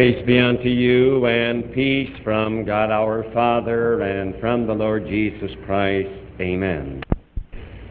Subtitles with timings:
[0.00, 5.50] Grace be unto you and peace from God our Father and from the Lord Jesus
[5.66, 6.08] Christ.
[6.40, 7.02] Amen.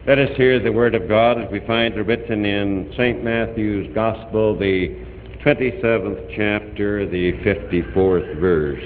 [0.08, 3.24] Let us hear the word of God as we find it written in St.
[3.24, 5.06] Matthew's Gospel, the
[5.46, 8.84] 27th chapter, the 54th verse.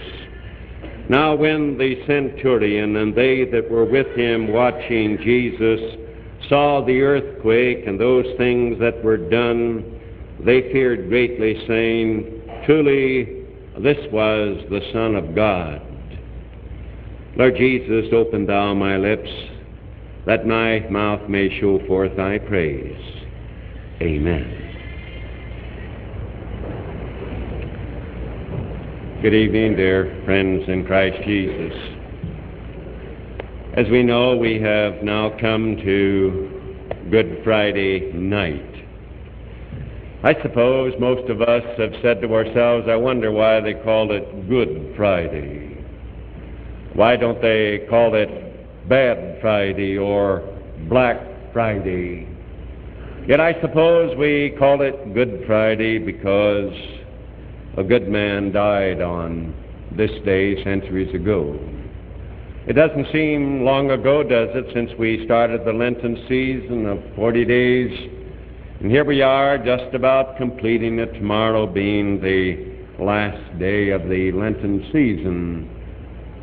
[1.10, 5.80] Now when the centurion and they that were with him watching Jesus
[6.50, 9.98] saw the earthquake and those things that were done,
[10.44, 13.43] they feared greatly, saying, Truly,
[13.80, 15.81] this was the Son of God.
[17.36, 19.30] Lord Jesus, open thou my lips,
[20.26, 22.95] that my mouth may show forth thy praise.
[24.02, 24.63] Amen.
[29.22, 31.73] Good evening, dear friends in Christ Jesus.
[33.75, 38.83] As we know, we have now come to Good Friday night.
[40.26, 44.48] I suppose most of us have said to ourselves, I wonder why they called it
[44.48, 45.84] Good Friday.
[46.94, 48.30] Why don't they call it
[48.88, 50.42] Bad Friday or
[50.88, 51.17] Black
[51.52, 52.25] Friday?
[53.28, 56.72] Yet I suppose we call it Good Friday because
[57.75, 59.53] a good man died on
[59.92, 61.59] this day centuries ago.
[62.66, 67.44] It doesn't seem long ago, does it, since we started the Lenten season of 40
[67.44, 68.22] days
[68.84, 74.30] and here we are, just about completing it, tomorrow being the last day of the
[74.34, 75.70] Lenten season.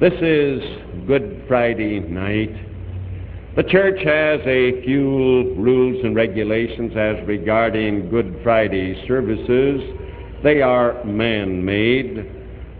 [0.01, 0.63] This is
[1.07, 2.49] Good Friday night.
[3.57, 9.83] The church has a few rules and regulations as regarding Good Friday services.
[10.43, 12.25] They are man made.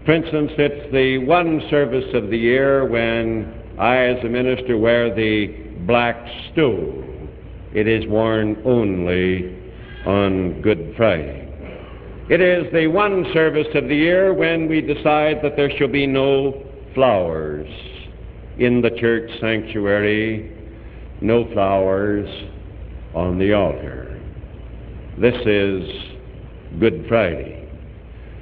[0.07, 5.13] For instance, it's the one service of the year when I, as a minister, wear
[5.13, 5.49] the
[5.85, 6.17] black
[6.51, 7.10] stole.
[7.73, 9.57] It is worn only
[10.05, 11.47] on Good Friday.
[12.29, 16.07] It is the one service of the year when we decide that there shall be
[16.07, 17.67] no flowers
[18.57, 20.51] in the church sanctuary,
[21.21, 22.27] no flowers
[23.13, 24.19] on the altar.
[25.17, 25.89] This is
[26.79, 27.69] Good Friday.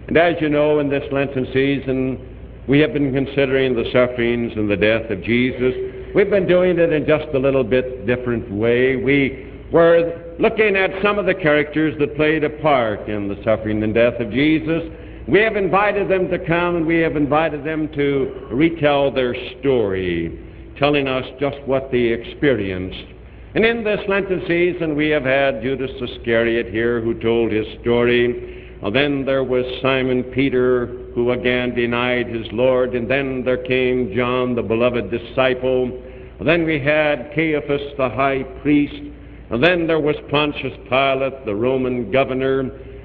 [0.08, 4.70] And as you know, in this Lenten season, we have been considering the sufferings and
[4.70, 5.89] the death of Jesus.
[6.16, 8.96] We've been doing it in just a little bit different way.
[8.96, 13.84] We were looking at some of the characters that played a part in the suffering
[13.84, 14.84] and death of Jesus.
[15.28, 20.74] We have invited them to come and we have invited them to retell their story,
[20.80, 23.14] telling us just what they experienced.
[23.53, 28.78] And in this Lenten season, we have had Judas Iscariot here who told his story.
[28.81, 32.96] Well, then there was Simon Peter who again denied his Lord.
[32.96, 36.02] And then there came John, the beloved disciple.
[36.44, 39.02] Then we had Caiaphas, the high priest.
[39.50, 42.59] And then there was Pontius Pilate, the Roman governor.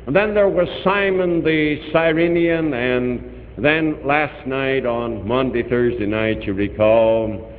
[0.06, 2.74] And then there was Simon the Cyrenian.
[2.74, 7.50] And then last night, on Monday, Thursday night, you recall,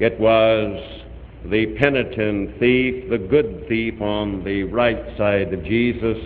[0.00, 1.02] it was
[1.50, 6.16] the penitent thief, the good thief on the right side of Jesus,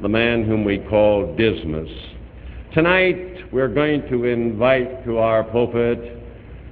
[0.00, 1.88] the man whom we call Dismas.
[2.74, 6.22] Tonight, we're going to invite to our pulpit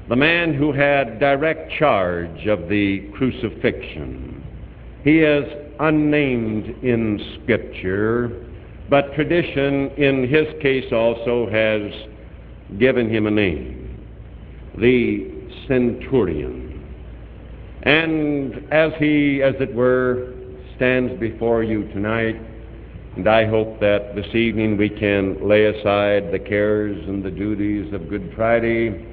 [0.08, 4.42] the man who had direct charge of the crucifixion.
[5.04, 5.44] He is
[5.78, 8.46] unnamed in Scripture,
[8.88, 11.92] but tradition in his case also has
[12.78, 14.02] given him a name
[14.78, 15.30] the
[15.68, 16.82] centurion.
[17.82, 20.32] And as he, as it were,
[20.76, 22.40] stands before you tonight,
[23.16, 27.92] and I hope that this evening we can lay aside the cares and the duties
[27.92, 29.04] of Good Friday,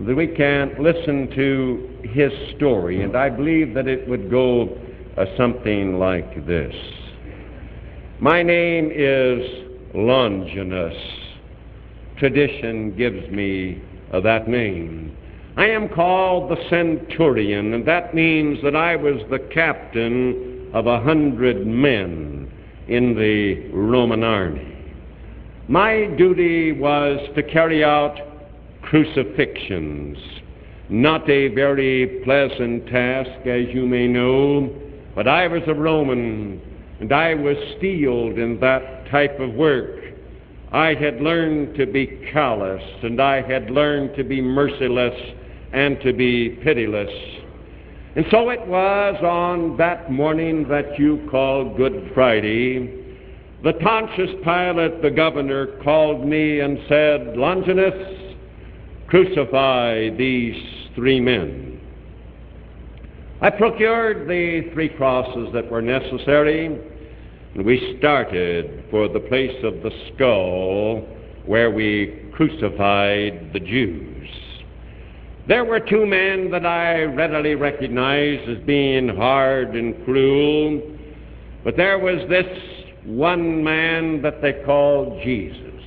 [0.00, 4.76] that we can listen to his story, and I believe that it would go
[5.16, 6.74] uh, something like this
[8.20, 9.40] My name is
[9.94, 10.96] Longinus.
[12.16, 13.80] Tradition gives me
[14.12, 15.16] uh, that name.
[15.56, 21.00] I am called the centurion, and that means that I was the captain of a
[21.00, 22.27] hundred men
[22.88, 24.74] in the Roman army.
[25.68, 28.18] My duty was to carry out
[28.82, 30.16] crucifixions.
[30.88, 34.74] Not a very pleasant task, as you may know.
[35.14, 36.60] But I was a Roman,
[37.00, 40.00] and I was steeled in that type of work.
[40.72, 45.14] I had learned to be callous, and I had learned to be merciless
[45.72, 47.10] and to be pitiless.
[48.18, 53.14] And so it was on that morning that you call Good Friday.
[53.62, 57.94] The Pontius Pilate, the governor, called me and said, Longinus,
[59.06, 60.56] crucify these
[60.96, 61.80] three men.
[63.40, 66.76] I procured the three crosses that were necessary,
[67.54, 71.06] and we started for the place of the skull
[71.46, 74.07] where we crucified the Jews.
[75.48, 80.82] There were two men that I readily recognized as being hard and cruel,
[81.64, 82.46] but there was this
[83.06, 85.82] one man that they called Jesus.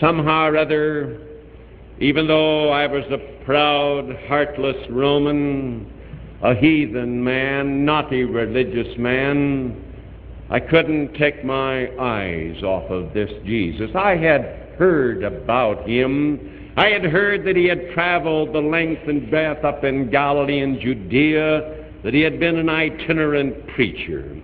[0.00, 1.20] Somehow or other,
[2.00, 5.92] even though I was a proud, heartless Roman,
[6.42, 9.80] a heathen man, a religious man,
[10.50, 13.90] I couldn't take my eyes off of this Jesus.
[13.94, 16.63] I had heard about him.
[16.76, 20.80] I had heard that he had traveled the length and breadth up in Galilee and
[20.80, 24.34] Judea, that he had been an itinerant preacher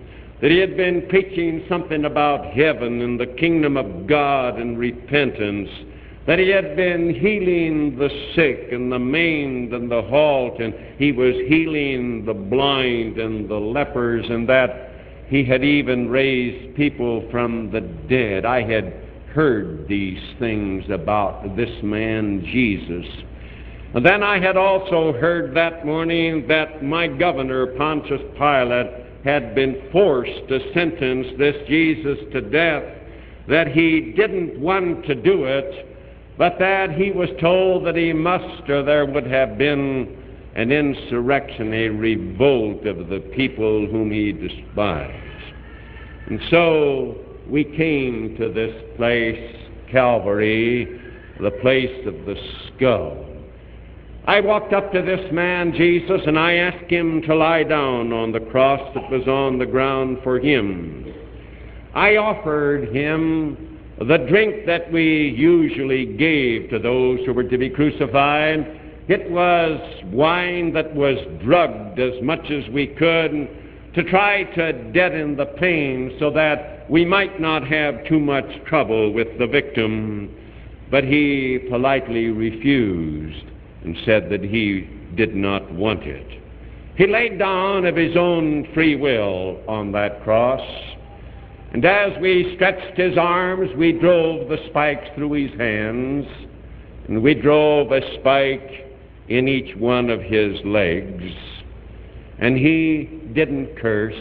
[0.41, 5.69] that he had been preaching something about heaven and the kingdom of God and repentance,
[6.25, 11.11] that he had been healing the sick and the maimed and the halt, and he
[11.11, 14.89] was healing the blind and the lepers, and that
[15.27, 18.43] he had even raised people from the dead.
[18.43, 18.93] I had
[19.33, 23.05] heard these things about this man Jesus.
[23.93, 29.89] And then I had also heard that morning that my governor, Pontius Pilate, had been
[29.91, 32.83] forced to sentence this Jesus to death,
[33.47, 35.87] that he didn't want to do it,
[36.37, 40.17] but that he was told that he must, or there would have been
[40.55, 45.53] an insurrection, a revolt of the people whom he despised.
[46.27, 47.17] And so
[47.47, 49.55] we came to this place,
[49.91, 51.01] Calvary,
[51.39, 52.35] the place of the
[52.67, 53.25] skull.
[54.25, 58.31] I walked up to this man, Jesus, and I asked him to lie down on
[58.31, 61.11] the cross that was on the ground for him.
[61.95, 67.69] I offered him the drink that we usually gave to those who were to be
[67.69, 68.79] crucified.
[69.07, 73.49] It was wine that was drugged as much as we could
[73.95, 79.11] to try to deaden the pain so that we might not have too much trouble
[79.13, 80.29] with the victim.
[80.89, 83.45] But he politely refused
[83.83, 86.41] and said that he did not want it.
[86.97, 90.61] He laid down of his own free will on that cross,
[91.73, 96.25] and as we stretched his arms, we drove the spikes through his hands,
[97.07, 98.91] and we drove a spike
[99.29, 101.31] in each one of his legs.
[102.39, 104.13] And he didn't curse,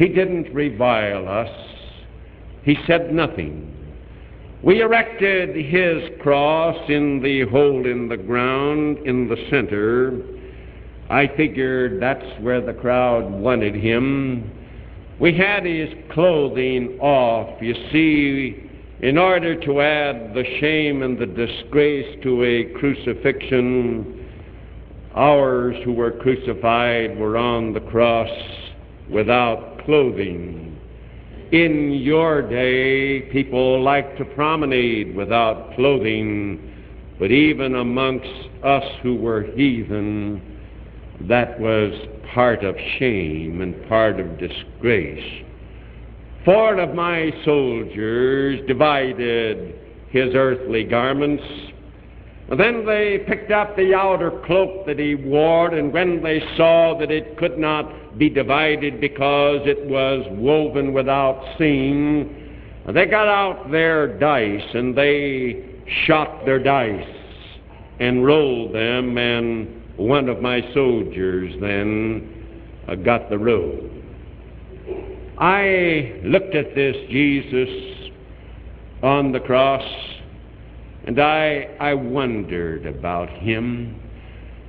[0.00, 1.50] he didn't revile us,
[2.62, 3.66] he said nothing.
[4.62, 10.22] We erected his cross in the hole in the ground in the center.
[11.10, 14.50] I figured that's where the crowd wanted him.
[15.20, 18.70] We had his clothing off, you see,
[19.00, 24.26] in order to add the shame and the disgrace to a crucifixion.
[25.14, 28.30] Ours who were crucified were on the cross
[29.10, 30.78] without clothing.
[31.50, 36.72] In your day, people like to promenade without clothing,
[37.18, 40.40] but even amongst us who were heathen,
[41.22, 41.92] that was
[42.32, 45.44] part of shame and part of disgrace.
[46.44, 49.74] Four of my soldiers divided
[50.10, 51.42] his earthly garments
[52.58, 57.10] then they picked up the outer cloak that he wore, and when they saw that
[57.10, 62.58] it could not be divided because it was woven without seam,
[62.92, 65.64] they got out their dice and they
[66.06, 67.06] shot their dice
[68.00, 72.46] and rolled them, and one of my soldiers then
[72.88, 73.88] uh, got the roll.
[75.38, 78.10] I looked at this Jesus
[79.02, 79.84] on the cross
[81.04, 84.00] and I, I wondered about him.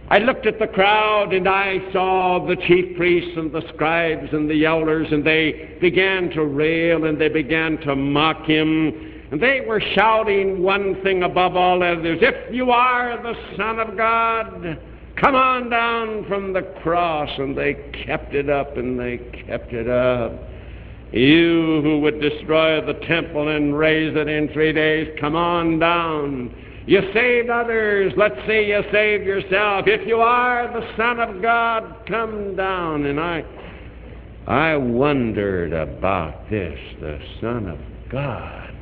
[0.09, 4.49] I looked at the crowd and I saw the chief priests and the scribes and
[4.49, 9.09] the elders, and they began to rail and they began to mock him.
[9.31, 13.95] And they were shouting one thing above all others If you are the Son of
[13.95, 14.77] God,
[15.15, 17.29] come on down from the cross.
[17.37, 20.33] And they kept it up and they kept it up.
[21.11, 26.55] You who would destroy the temple and raise it in three days, come on down.
[26.87, 28.13] You saved others.
[28.15, 29.85] Let's see you save yourself.
[29.87, 33.05] If you are the Son of God, come down.
[33.05, 33.43] And I,
[34.47, 38.73] I wondered about this, the Son of God.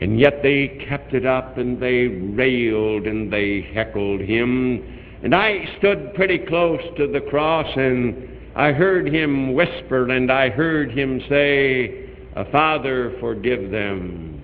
[0.00, 4.82] And yet they kept it up and they railed and they heckled him.
[5.22, 10.48] And I stood pretty close to the cross and I heard him whisper and I
[10.48, 12.08] heard him say,
[12.50, 14.42] Father, forgive them,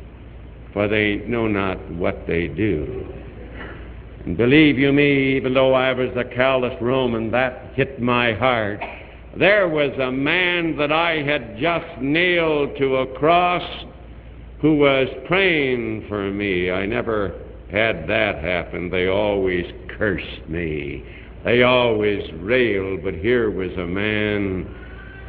[0.74, 3.06] for they know not what they do.
[4.26, 8.80] And believe you me, even though I was a callous Roman, that hit my heart.
[9.38, 13.86] There was a man that I had just nailed to a cross
[14.60, 16.70] who was praying for me.
[16.70, 17.40] I never
[17.70, 18.90] had that happen.
[18.90, 19.64] They always
[19.96, 21.02] cursed me.
[21.44, 24.66] They always railed, but here was a man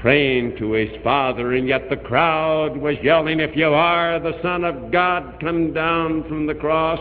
[0.01, 4.63] praying to his Father, and yet the crowd was yelling, If you are the Son
[4.63, 7.00] of God, come down from the cross.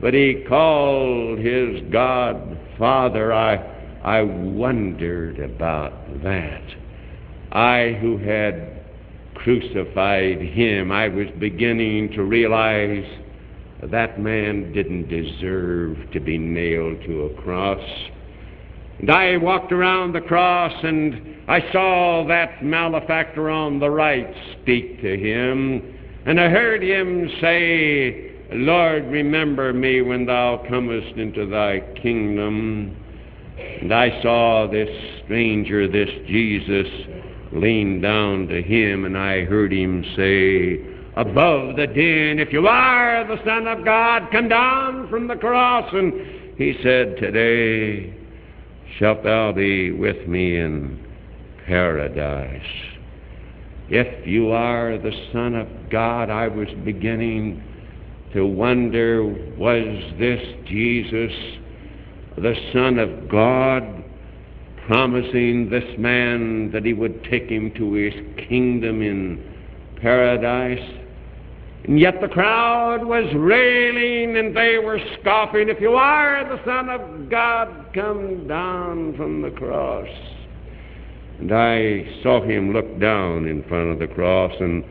[0.00, 3.32] But he called his God Father.
[3.32, 3.56] I,
[4.04, 6.62] I wondered about that.
[7.52, 8.84] I, who had
[9.34, 13.06] crucified him, I was beginning to realize
[13.82, 17.80] that man didn't deserve to be nailed to a cross.
[18.98, 25.00] And I walked around the cross and I saw that malefactor on the right speak
[25.02, 25.94] to him.
[26.24, 32.96] And I heard him say, Lord, remember me when thou comest into thy kingdom.
[33.80, 34.88] And I saw this
[35.24, 36.86] stranger, this Jesus,
[37.52, 40.80] lean down to him, and I heard him say,
[41.16, 45.88] Above the din, if you are the Son of God, come down from the cross.
[45.92, 46.12] And
[46.58, 48.12] he said, Today
[48.98, 51.04] shalt thou be with me in
[51.66, 52.62] paradise.
[53.88, 57.62] If you are the Son of God, I was beginning
[58.32, 59.24] to wonder,
[59.56, 61.32] was this Jesus,
[62.36, 64.04] the Son of God,
[64.86, 68.14] promising this man that he would take him to his
[68.48, 69.42] kingdom in
[70.00, 71.02] paradise?
[71.84, 76.88] And yet the crowd was railing and they were scoffing, If you are the Son
[76.88, 80.06] of God, come down from the cross.
[81.38, 84.84] And I saw him look down in front of the cross, and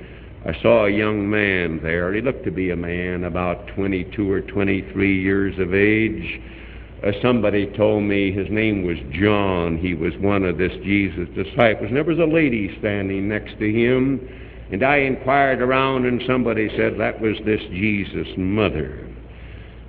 [0.43, 2.13] I saw a young man there.
[2.13, 6.41] He looked to be a man about 22 or 23 years of age.
[7.05, 9.77] Uh, somebody told me his name was John.
[9.77, 11.87] He was one of this Jesus' disciples.
[11.89, 14.19] And there was a lady standing next to him.
[14.71, 19.14] And I inquired around, and somebody said that was this Jesus' mother.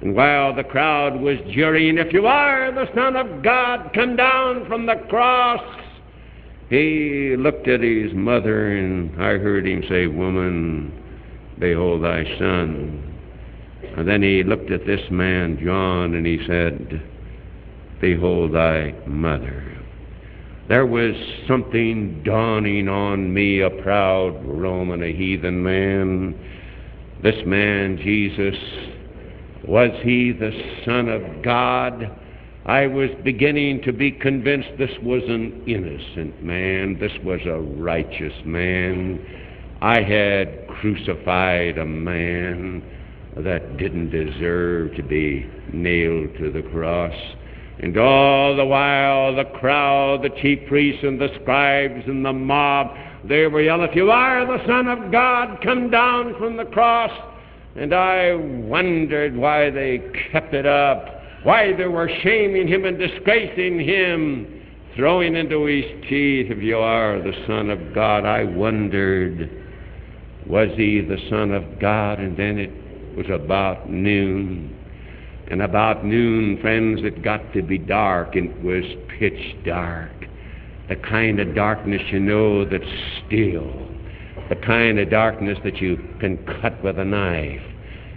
[0.03, 4.67] And while the crowd was jeering, If you are the Son of God, come down
[4.67, 5.63] from the cross,
[6.69, 10.93] he looked at his mother, and I heard him say, Woman,
[11.59, 13.15] behold thy son.
[13.97, 17.03] And then he looked at this man, John, and he said,
[18.01, 19.77] Behold thy mother.
[20.69, 21.15] There was
[21.47, 26.35] something dawning on me, a proud Roman, a heathen man.
[27.23, 28.57] This man, Jesus,
[29.67, 30.53] was he the
[30.85, 32.11] Son of God?
[32.67, 38.35] I was beginning to be convinced this was an innocent man, this was a righteous
[38.45, 39.25] man.
[39.81, 42.83] I had crucified a man
[43.37, 47.15] that didn't deserve to be nailed to the cross.
[47.79, 52.97] And all the while, the crowd, the chief priests and the scribes and the mob,
[53.29, 57.11] they were yelling, If you are the Son of God, come down from the cross.
[57.79, 60.01] And I wondered why they
[60.33, 64.63] kept it up, why they were shaming him and disgracing him,
[64.97, 68.25] throwing into his teeth, If you are the Son of God.
[68.25, 69.51] I wondered,
[70.47, 72.19] was he the Son of God?
[72.19, 74.75] And then it was about noon.
[75.51, 78.85] And about noon, friends, it got to be dark, and it was
[79.19, 80.11] pitch dark.
[80.89, 82.85] The kind of darkness you know that's
[83.27, 83.96] still.
[84.49, 87.61] The kind of darkness that you can cut with a knife.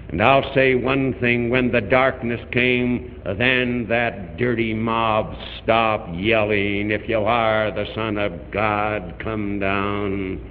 [0.09, 6.91] And I'll say one thing when the darkness came, then that dirty mob stopped yelling,
[6.91, 10.41] If you are the Son of God, come down.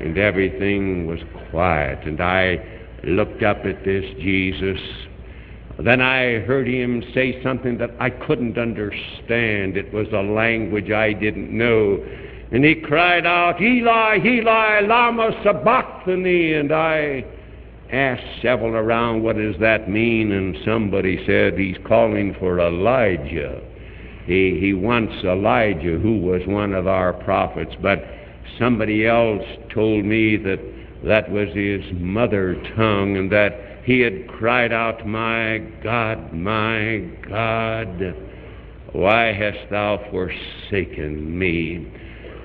[0.00, 1.18] And everything was
[1.50, 2.06] quiet.
[2.06, 2.56] And I
[3.02, 4.78] looked up at this Jesus
[5.78, 9.76] then I heard him say something that I couldn't understand.
[9.76, 12.04] It was a language I didn't know.
[12.50, 16.54] And he cried out, Eli, Eli, lama sabachthani.
[16.54, 17.24] And I
[17.92, 20.32] asked several around, what does that mean?
[20.32, 23.60] And somebody said, he's calling for Elijah.
[24.24, 27.74] He, he wants Elijah, who was one of our prophets.
[27.82, 28.04] But
[28.58, 30.60] somebody else told me that
[31.04, 38.14] that was his mother tongue and that he had cried out, My God, my God,
[38.92, 41.90] why hast thou forsaken me?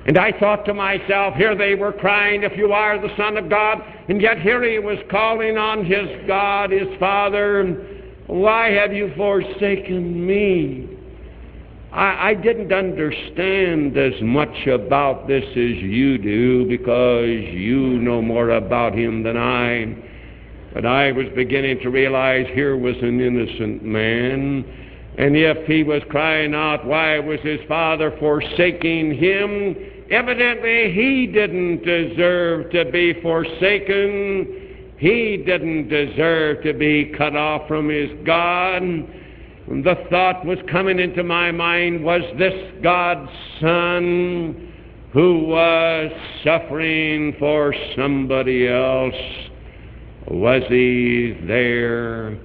[0.06, 3.50] And I thought to myself, here they were crying, If you are the Son of
[3.50, 9.14] God, and yet here he was calling on his God, his Father, Why have you
[9.16, 10.90] forsaken me?
[11.94, 18.50] I, I didn't understand as much about this as you do because you know more
[18.52, 19.96] about him than I.
[20.74, 24.66] But I was beginning to realize here was an innocent man.
[25.18, 29.76] And if he was crying out, why was his father forsaking him?
[30.10, 34.96] Evidently, he didn't deserve to be forsaken.
[34.98, 38.82] he didn't deserve to be cut off from his God.
[39.68, 43.30] The thought was coming into my mind was this God's
[43.60, 44.74] Son
[45.12, 46.12] who was
[46.44, 49.14] suffering for somebody else?
[50.28, 52.38] Was he there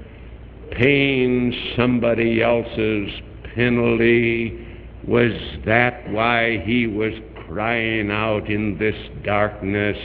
[0.73, 3.11] paying somebody else's
[3.55, 4.67] penalty?
[5.07, 5.33] Was
[5.65, 7.13] that why he was
[7.47, 9.97] crying out in this darkness,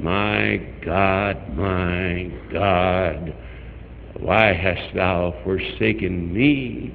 [0.00, 3.34] My God, my God,
[4.18, 6.94] why hast thou forsaken me?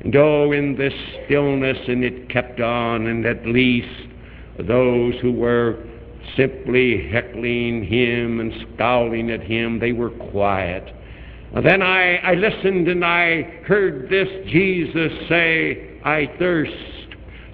[0.00, 4.08] And oh, in this stillness, and it kept on, and at least
[4.66, 5.84] those who were
[6.36, 10.94] simply heckling him and scowling at him, they were quiet.
[11.62, 16.72] Then I, I listened and I heard this Jesus say, I thirst.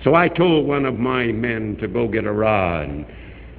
[0.02, 3.06] So I told one of my men to go get a rod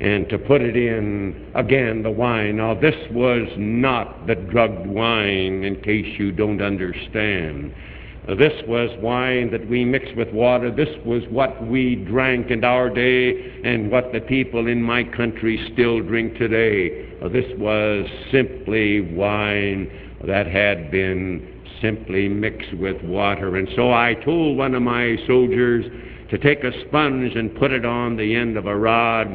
[0.01, 2.57] and to put it in again the wine.
[2.57, 7.73] Now, this was not the drugged wine, in case you don't understand.
[8.37, 10.71] This was wine that we mixed with water.
[10.71, 15.69] This was what we drank in our day and what the people in my country
[15.73, 17.09] still drink today.
[17.31, 23.57] This was simply wine that had been simply mixed with water.
[23.57, 25.85] And so I told one of my soldiers
[26.29, 29.27] to take a sponge and put it on the end of a rod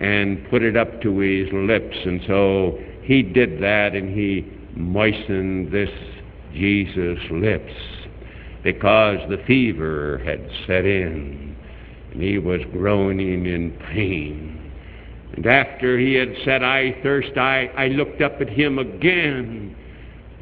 [0.00, 1.96] and put it up to his lips.
[2.04, 5.90] And so he did that and he moistened this
[6.54, 7.72] Jesus' lips
[8.62, 11.56] because the fever had set in
[12.12, 14.56] and he was groaning in pain.
[15.34, 19.76] And after he had said, I thirst, I, I looked up at him again.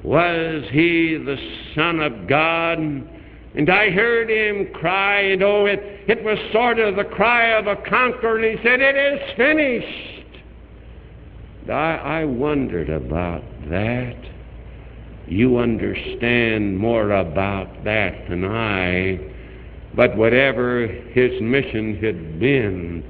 [0.05, 1.37] Was he the
[1.75, 2.79] Son of God?
[2.79, 7.67] And I heard him cry, and oh, it, it was sort of the cry of
[7.67, 10.43] a conqueror, and he said, It is finished.
[11.63, 14.17] And I, I wondered about that.
[15.27, 19.19] You understand more about that than I.
[19.95, 23.03] But whatever his mission had been,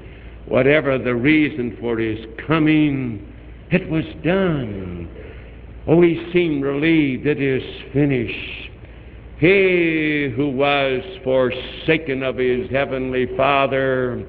[0.47, 3.31] whatever the reason for his coming,
[3.71, 5.07] it was done.
[5.91, 7.25] Oh, he seemed relieved.
[7.25, 8.69] It is finished.
[9.39, 14.23] He who was forsaken of his heavenly Father,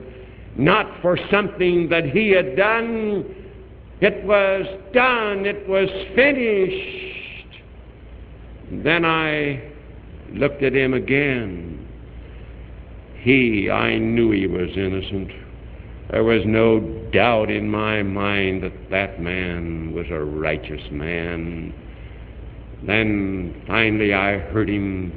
[0.56, 3.26] not for something that he had done,
[4.00, 7.62] it was done, it was finished.
[8.82, 9.62] Then I
[10.32, 11.86] looked at him again.
[13.18, 15.30] He, I knew he was innocent.
[16.10, 16.80] There was no
[17.12, 21.72] doubt in my mind that that man was a righteous man.
[22.84, 25.12] Then finally I heard him.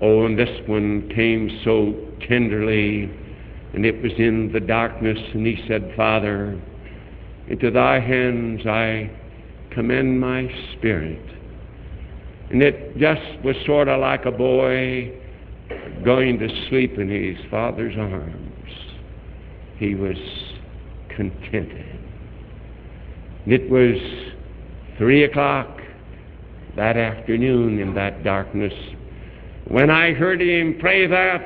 [0.00, 1.94] Oh, and this one came so
[2.28, 3.10] tenderly,
[3.72, 6.60] and it was in the darkness, and he said, Father,
[7.48, 9.10] into thy hands I
[9.72, 11.22] commend my spirit.
[12.50, 15.12] And it just was sort of like a boy
[16.04, 18.45] going to sleep in his father's arms.
[19.78, 20.16] He was
[21.08, 21.86] contented.
[23.46, 23.96] It was
[24.98, 25.80] three o'clock
[26.76, 28.72] that afternoon in that darkness
[29.68, 31.44] when I heard him pray that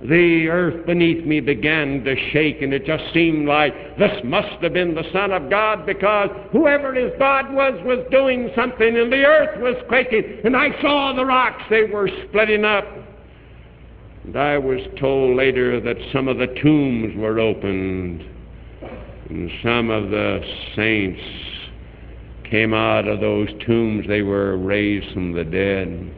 [0.00, 4.72] the earth beneath me began to shake, and it just seemed like this must have
[4.72, 9.24] been the Son of God because whoever his God was was doing something, and the
[9.24, 12.84] earth was quaking, and I saw the rocks, they were splitting up.
[14.28, 18.22] And I was told later that some of the tombs were opened,
[19.30, 20.42] and some of the
[20.76, 21.22] saints
[22.44, 26.14] came out of those tombs, they were raised from the dead.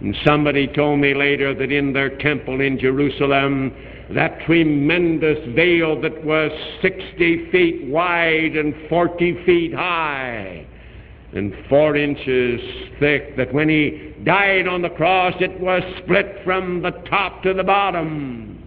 [0.00, 3.72] And somebody told me later that in their temple in Jerusalem,
[4.10, 6.50] that tremendous veil that was
[6.82, 10.66] 60 feet wide and 40 feet high
[11.34, 12.60] and four inches
[13.00, 17.52] thick, that when he died on the cross, it was split from the top to
[17.52, 18.62] the bottom.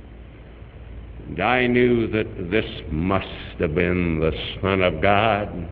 [1.30, 3.26] And I knew that this must
[3.60, 5.70] have been the Son of God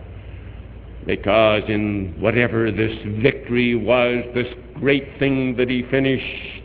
[1.06, 6.64] because in whatever this victory was, this great thing that he finished,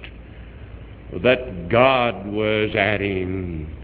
[1.22, 3.76] that God was adding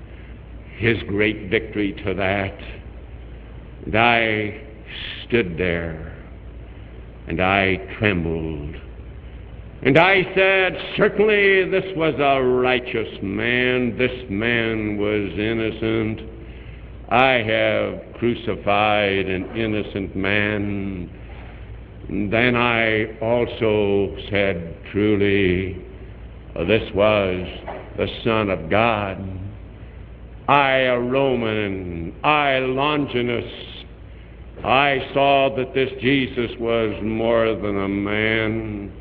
[0.77, 2.57] his great victory to that.
[3.85, 4.63] And I
[5.27, 6.17] stood there
[7.29, 8.77] and I trembled.
[9.83, 13.97] And I said, Certainly this was a righteous man.
[13.99, 16.31] This man was innocent.
[17.09, 21.11] I have crucified an innocent man.
[22.09, 25.85] And then I also said, truly,
[26.67, 27.47] this was
[27.97, 29.19] the Son of God.
[30.49, 33.45] I, a Roman, I, Longinus,
[34.65, 38.93] I saw that this Jesus was more than a man.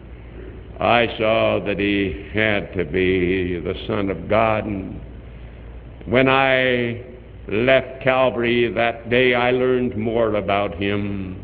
[0.79, 4.65] I saw that he had to be the Son of God.
[6.05, 7.03] When I
[7.47, 11.41] left Calvary that day, I learned more about him.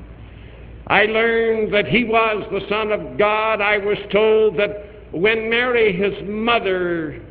[0.87, 3.61] I learned that he was the Son of God.
[3.61, 7.21] I was told that when Mary, his mother,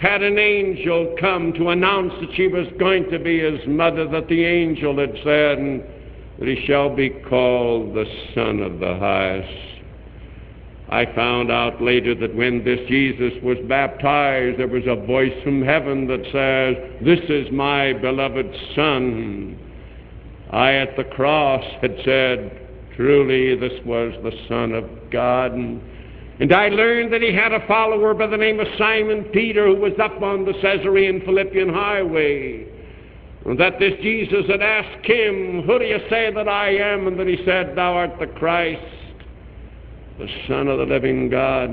[0.00, 4.28] had an angel come to announce that she was going to be his mother, that
[4.28, 5.84] the angel had said
[6.40, 9.70] that he shall be called the Son of the Highest.
[10.88, 15.62] I found out later that when this Jesus was baptized, there was a voice from
[15.62, 19.56] heaven that says, This is my beloved Son.
[20.50, 25.52] I at the cross had said, Truly, this was the Son of God.
[25.52, 29.76] And I learned that he had a follower by the name of Simon Peter who
[29.76, 32.79] was up on the Caesarean Philippian highway.
[33.46, 37.06] And that this Jesus had asked him, Who do you say that I am?
[37.06, 38.82] And that he said, Thou art the Christ
[40.20, 41.70] the Son of the living God.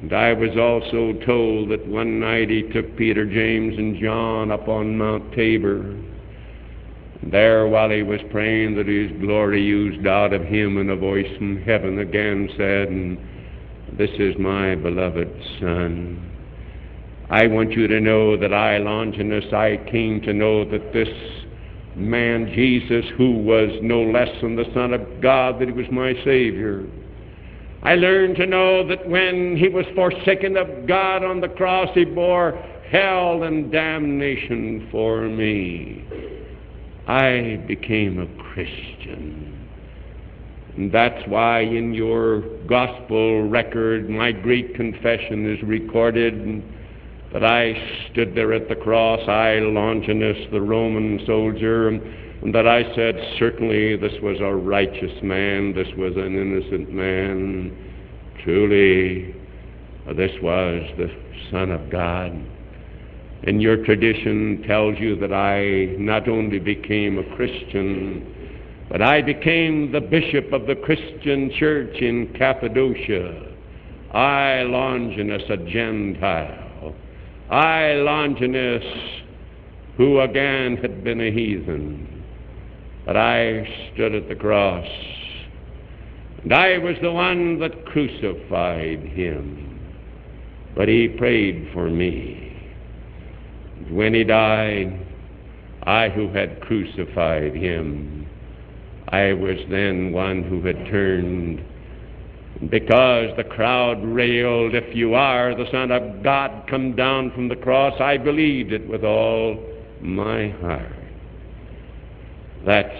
[0.00, 4.66] And I was also told that one night he took Peter, James, and John up
[4.66, 5.80] on Mount Tabor.
[5.80, 10.96] And there, while he was praying, that his glory used out of him, and a
[10.96, 16.29] voice from heaven again said, This is my beloved Son.
[17.30, 21.08] I want you to know that I, Longinus, I came to know that this
[21.94, 26.12] man Jesus, who was no less than the Son of God, that he was my
[26.24, 26.86] Savior.
[27.84, 32.04] I learned to know that when he was forsaken of God on the cross, he
[32.04, 32.52] bore
[32.90, 36.04] hell and damnation for me.
[37.06, 39.68] I became a Christian.
[40.76, 46.62] And that's why in your gospel record, my great confession is recorded
[47.32, 52.82] that I stood there at the cross, I, Longinus, the Roman soldier, and that I
[52.94, 57.76] said, certainly this was a righteous man, this was an innocent man.
[58.42, 59.34] Truly,
[60.16, 61.08] this was the
[61.50, 62.32] Son of God.
[63.42, 69.92] And your tradition tells you that I not only became a Christian, but I became
[69.92, 73.54] the bishop of the Christian church in Cappadocia.
[74.12, 76.59] I, Longinus, a Gentile.
[77.50, 78.84] I, Longinus,
[79.96, 82.22] who again had been a heathen,
[83.04, 84.86] but I stood at the cross,
[86.44, 89.80] and I was the one that crucified him,
[90.76, 92.56] but he prayed for me.
[93.78, 95.04] And when he died,
[95.82, 98.28] I who had crucified him,
[99.08, 101.64] I was then one who had turned
[102.68, 107.56] because the crowd railed, If you are the Son of God, come down from the
[107.56, 109.58] cross, I believed it with all
[110.02, 110.92] my heart.
[112.66, 112.94] That's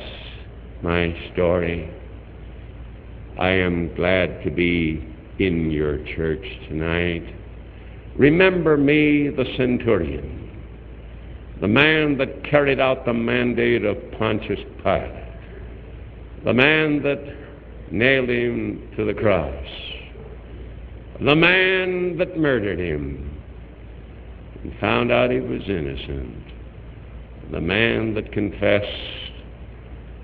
[0.82, 1.92] my story.
[3.38, 5.06] I am glad to be
[5.38, 7.34] in your church tonight.
[8.16, 10.50] Remember me, the centurion,
[11.60, 15.24] the man that carried out the mandate of Pontius Pilate,
[16.44, 17.39] the man that
[17.90, 19.66] nailed him to the cross.
[21.20, 23.40] The man that murdered him
[24.62, 26.44] and found out he was innocent.
[27.50, 28.86] The man that confessed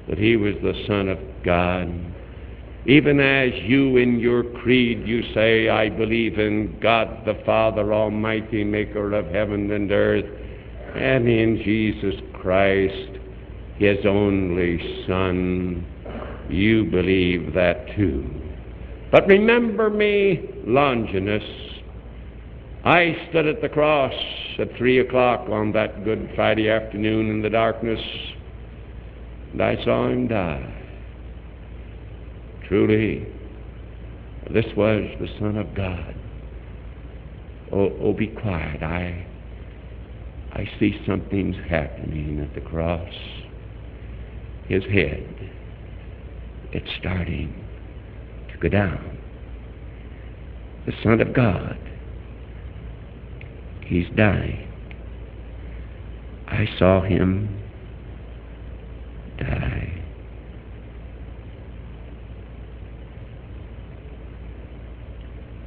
[0.09, 1.93] that he was the Son of God.
[2.87, 8.63] Even as you in your creed you say, I believe in God the Father Almighty,
[8.63, 10.25] maker of heaven and earth,
[10.95, 13.19] and in Jesus Christ,
[13.79, 15.85] his only Son,
[16.51, 18.29] you believe that too.
[19.11, 21.43] But remember me, Longinus.
[22.85, 24.13] I stood at the cross
[24.59, 28.01] at three o'clock on that Good Friday afternoon in the darkness,
[29.53, 30.73] and I saw him die.
[32.69, 33.27] Truly,
[34.53, 36.15] this was the Son of God.
[37.73, 38.83] Oh, oh be quiet.
[38.83, 39.27] I,
[40.53, 43.13] I see something's happening at the cross.
[44.69, 45.53] His head
[46.77, 47.65] it's starting
[48.53, 49.19] to go down.
[50.85, 51.79] The Son of God,
[53.81, 54.71] He's dying.
[56.47, 57.63] I saw Him
[59.39, 60.05] die.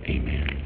[0.06, 0.66] Amen.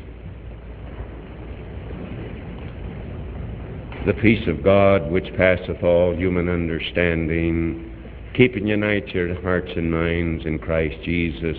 [4.05, 7.92] The peace of God, which passeth all human understanding,
[8.33, 11.57] keep and unite your hearts and minds in Christ Jesus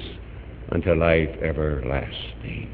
[0.71, 2.71] unto life everlasting.